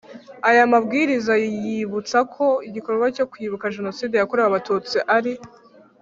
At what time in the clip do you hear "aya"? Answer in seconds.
0.49-0.63